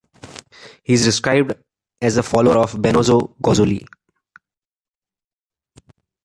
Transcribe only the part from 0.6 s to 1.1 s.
He is